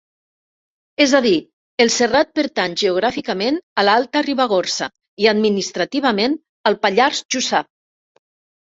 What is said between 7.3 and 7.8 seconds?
Jussà.